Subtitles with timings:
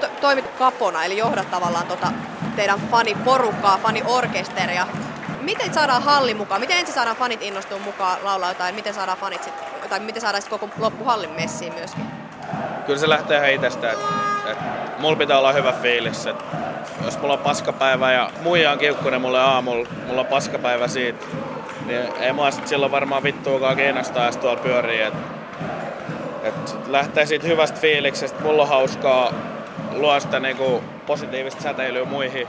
[0.00, 2.06] sä toimit kapona, eli johdat tavallaan tota
[2.56, 4.86] teidän faniporukkaa, faniorkesteria.
[5.40, 6.60] Miten saadaan halli mukaan?
[6.60, 8.74] Miten ensin saadaan fanit innostua mukaan laulaa jotain?
[8.74, 9.54] Miten saadaan fanit sit,
[9.88, 12.04] tai miten saadaan sit koko loppuhallin messiin myöskin?
[12.86, 14.04] Kyllä se lähtee ihan itsestä, että
[14.50, 14.58] et,
[14.98, 16.26] mulla pitää olla hyvä fiilis.
[16.26, 16.36] Et,
[17.04, 21.26] jos mulla on paskapäivä ja muija on kiukkunen mulle aamulla, mulla on paskapäivä siitä,
[21.86, 25.00] niin ei mua sit silloin varmaan vittuakaan kiinnostaa, jos tuolla pyörii.
[25.00, 25.14] Et,
[26.42, 29.32] et lähtee siitä hyvästä fiiliksestä, mulla on hauskaa,
[29.94, 32.48] luo sitä niinku positiivista säteilyä muihin.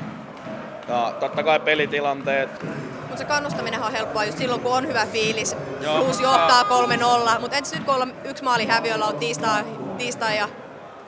[0.88, 2.64] Ja totta kai pelitilanteet.
[3.00, 5.56] Mutta se kannustaminen on helppoa just silloin, kun on hyvä fiilis.
[5.82, 7.40] Joo, Plus johtaa 3-0.
[7.40, 9.64] Mutta entäs nyt kun ollaan yksi maali häviöllä on tiistai,
[9.98, 10.48] tiistai ja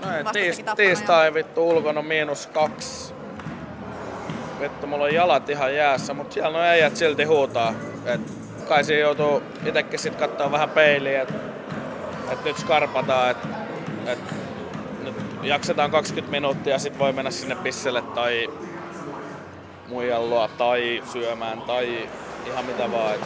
[0.05, 1.33] No ei, tiis, tiistai ja...
[1.33, 3.13] vittu ulkona miinus kaksi.
[4.59, 7.73] Vittu, mulla on jalat ihan jäässä, mutta siellä on äijät silti huutaa.
[8.05, 8.21] Et
[8.67, 11.33] kai siinä joutuu itekin sit katsoa vähän peiliin, että
[12.31, 13.37] et nyt skarpataan, et
[14.05, 14.19] nyt
[15.45, 18.49] jaksetaan 20 minuuttia ja sitten voi mennä sinne pisselle tai
[19.87, 22.09] muijan tai syömään tai
[22.45, 23.15] ihan mitä vaan.
[23.15, 23.21] Et.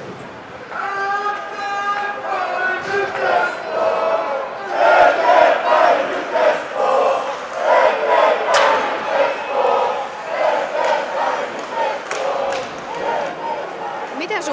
[14.17, 14.43] Miten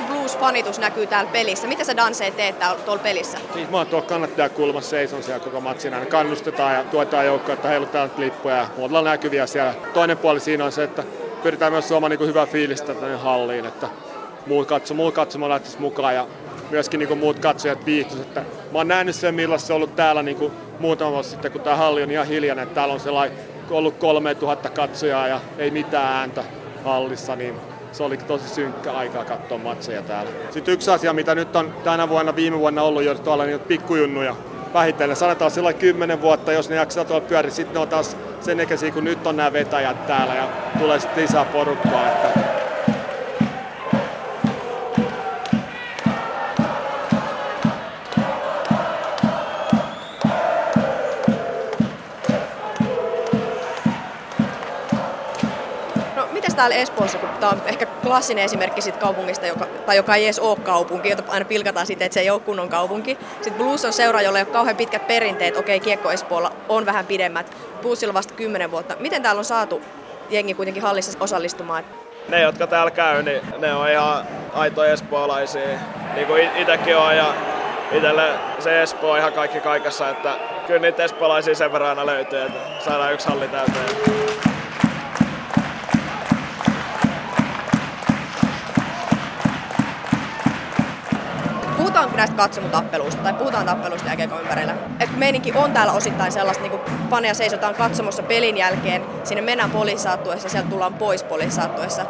[0.56, 1.66] blues-fanitus näkyy täällä pelissä?
[1.66, 3.38] Mitä sä Danse teet täällä tuolla pelissä?
[3.54, 6.06] Siis mä oon tuolla kannattajakulmassa, seison siellä koko matsin aina.
[6.06, 9.74] Kannustetaan ja tuetaan joukkoa, että heilutaan lippuja ja on näkyviä siellä.
[9.94, 11.04] Toinen puoli siinä on se, että
[11.42, 13.88] pyritään myös suomaan niin hyvää fiilistä tänne halliin, että
[14.46, 16.26] muut, katso, muut katsomaan lähtisi mukaan ja
[16.70, 18.20] myöskin niin muut katsojat viihtyis.
[18.20, 21.60] Että mä oon nähnyt sen, millaista se on ollut täällä niin muutama vuosi sitten, kun
[21.60, 22.62] tämä halli on ihan hiljainen.
[22.62, 23.38] Että täällä on sellainen
[23.70, 26.44] ollut 3000 katsojaa ja ei mitään ääntä
[26.84, 30.30] hallissa, niin se oli tosi synkkä aikaa katsoa matseja täällä.
[30.50, 34.36] Sitten yksi asia, mitä nyt on tänä vuonna, viime vuonna ollut jo tuolla niin pikkujunnuja
[34.74, 35.16] vähitellen.
[35.16, 38.90] Sanotaan sillä kymmenen vuotta, jos ne jaksaa tuolla pyöriä, sitten ne on taas sen ikäisiä,
[38.90, 40.48] kun nyt on nämä vetäjät täällä ja
[40.78, 42.08] tulee sitten lisää porukkaa.
[42.08, 42.35] Että
[56.56, 60.38] täällä Espoossa, kun tämä on ehkä klassinen esimerkki siitä kaupungista, joka, tai joka ei edes
[60.38, 63.18] ole kaupunki, jota aina pilkataan siitä, että se ei ole kunnon kaupunki.
[63.34, 65.56] Sitten Blues on seura, jolla ei ole kauhean pitkät perinteet.
[65.56, 67.56] Okei, Kiekko Espoolla on vähän pidemmät.
[67.82, 68.96] Bluesilla vasta 10 vuotta.
[68.98, 69.82] Miten täällä on saatu
[70.30, 71.84] jengi kuitenkin hallissa osallistumaan?
[72.28, 75.78] Ne, jotka täällä käy, niin ne on ihan aitoja espoolaisia.
[76.14, 77.34] Niin kuin itsekin on ja
[77.92, 82.42] itselle se Espoo on ihan kaikki kaikessa, että kyllä niitä espoolaisia sen verran aina löytyy,
[82.42, 84.55] että saadaan yksi halli täyteen.
[92.16, 94.74] Näistä katsomotappeluista tai puhutaan tappeluista jääkiekon ympärillä.
[95.00, 100.48] Et meininki on täällä osittain sellaista, niin faneja seisotaan katsomossa pelin jälkeen, sinne mennään poliisaattuessa,
[100.48, 102.06] sieltä tullaan pois poliisaattuessa.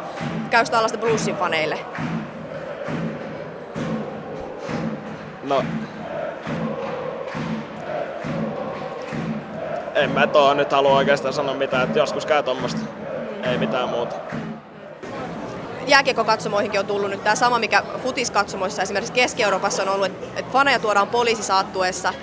[0.49, 1.79] Käykö tällaista bluesin faneille?
[5.43, 5.63] No,
[9.95, 12.81] en mä tuohon nyt halua oikeastaan sanoa mitään, että joskus käy tuommoista.
[13.43, 14.15] Ei mitään muuta
[15.87, 21.07] jääkiekokatsomoihinkin on tullut nyt tämä sama, mikä futiskatsomoissa esimerkiksi Keski-Euroopassa on ollut, että, faneja tuodaan
[21.07, 22.13] poliisisaattuessa.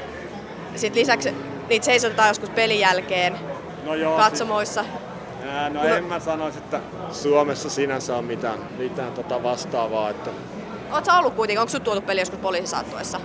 [0.77, 1.35] Sitten lisäksi
[1.69, 3.37] niitä seisotetaan joskus pelin jälkeen
[3.85, 4.83] no joo, katsomoissa.
[4.83, 5.91] Siis, ää, no Kun...
[5.91, 6.81] en mä sanoisi, että
[7.13, 10.11] Suomessa sinänsä on mitään, mitään tota vastaavaa.
[10.11, 10.31] Että...
[10.93, 13.21] Oletko ollut kuitenkin, onko sinut tuotu peli joskus poliisisaattuessa?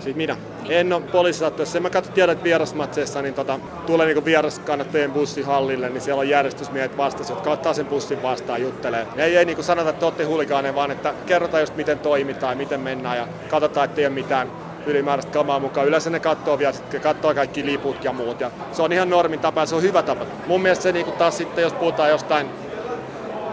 [0.00, 0.36] Siis minä?
[0.68, 1.80] En ole poliisisattuessa.
[1.80, 6.28] Mä katson tiedä, että vierasmatseissa niin tota, tulee niin vieraskannattajien bussi hallille, niin siellä on
[6.28, 9.06] järjestysmiehet vastassa, jotka ottaa sen bussin vastaan juttelee.
[9.14, 12.80] Ne ei, ei niin sanota, että olette huligaaneja, vaan että kerrotaan just miten toimitaan, miten
[12.80, 14.50] mennään ja katsotaan, että ei ole mitään
[14.86, 15.86] ylimääräistä kamaa mukaan.
[15.86, 18.40] Yleensä ne katsoo vielä, sitten katsoo kaikki liput ja muut.
[18.40, 20.26] Ja se on ihan normin tapa ja se on hyvä tapa.
[20.46, 22.50] Mun mielestä se niin taas sitten, jos puhutaan jostain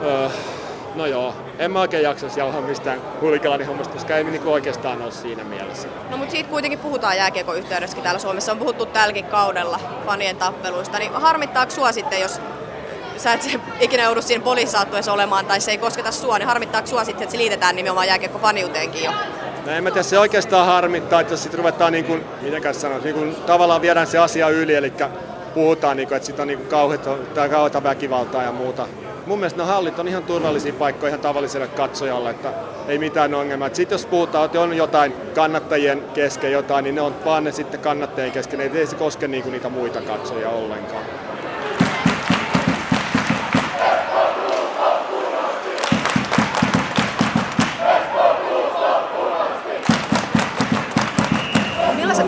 [0.05, 0.27] öö,
[0.95, 5.11] No joo, en mä oikein jaksaisi jauhaa mistään hulikelani hommasta, koska ei niinku oikeastaan ole
[5.11, 5.87] siinä mielessä.
[6.09, 8.51] No mutta siitä kuitenkin puhutaan jääkiekon yhteydessäkin täällä Suomessa.
[8.51, 10.99] On puhuttu tälläkin kaudella fanien tappeluista.
[10.99, 12.41] Niin harmittaako sua sitten, jos
[13.17, 17.05] sä et ikinä joudu siinä poliisaattuessa olemaan tai se ei kosketa sua, niin harmittaako sua
[17.05, 19.11] sitten, että se liitetään nimenomaan jääkiekko faniuteenkin jo?
[19.65, 23.15] No en mä tiedä, se oikeastaan harmittaa, että sitten ruvetaan niin kuin, mitenkään sanoa, niin
[23.15, 24.93] kuin, tavallaan viedään se asia yli, eli
[25.53, 26.67] puhutaan, niin kuin, että sitten on niin
[27.49, 28.87] kauheata väkivaltaa ja muuta
[29.25, 32.53] mun mielestä ne hallit on ihan turvallisia paikkoja ihan tavalliselle katsojalle, että
[32.87, 33.69] ei mitään ongelmaa.
[33.73, 37.79] Sitten jos puhutaan, että on jotain kannattajien kesken jotain, niin ne on vaan ne sitten
[37.79, 41.03] kannattajien kesken, ei se koske niinku niitä muita katsojia ollenkaan.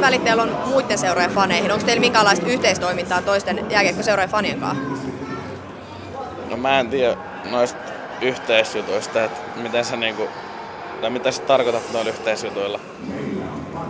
[0.02, 1.72] Välit teillä on muiden seurojen faneihin?
[1.72, 4.84] Onko teillä minkälaista yhteistoimintaa toisten jääkiekkoseurojen fanien kanssa?
[6.50, 7.18] No mä en tiedä
[7.52, 7.80] noista
[8.22, 10.30] yhteisjutuista, että miten se niinku,
[11.02, 12.80] tai mitä sä tarkoitat noilla yhteisjutuilla.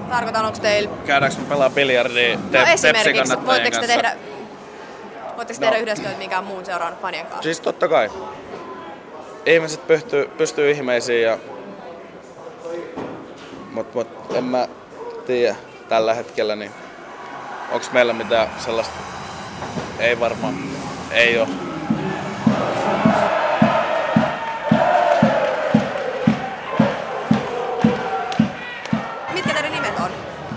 [0.09, 0.89] Tarkoitan, onko teillä...
[1.05, 3.87] Käydäänkö me pelaa biljardia No te- esimerkiksi, voitteko te kanssa?
[3.87, 4.15] tehdä,
[5.37, 5.71] voitteko te No.
[5.71, 7.43] tehdä yhdessä minkään muun seuran fanien kanssa?
[7.43, 8.09] Siis totta kai.
[9.45, 11.37] Ihmiset pystyy, pystyy ihmeisiin ja...
[13.71, 14.67] Mut, mut en mä
[15.25, 15.55] tiedä
[15.93, 16.71] tällä hetkellä, niin
[17.71, 18.93] onks meillä mitään sellaista...
[19.99, 20.55] Ei varmaan.
[21.11, 21.47] Ei oo.
[29.33, 30.11] Mitkä teidän nimet on?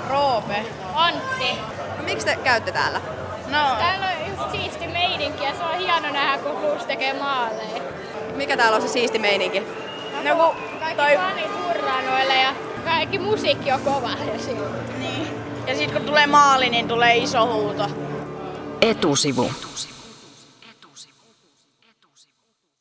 [0.08, 0.64] Roope.
[0.94, 1.58] Antti.
[1.96, 3.00] No, miksi te käytte täällä?
[3.48, 3.76] No.
[3.78, 7.82] Täällä on just siisti meininki ja se on hieno nähdä, kun Blues tekee maaleja.
[8.34, 9.62] Mikä täällä on se siisti meininki?
[10.28, 11.16] No kun kaikki toi...
[11.16, 14.98] fanit hurraa noille ja kaikki musiikki on kova ja silloin.
[14.98, 15.28] Niin.
[15.66, 17.90] Ja sitten kun tulee maali, niin tulee iso huuto.
[18.80, 19.50] Etusivu.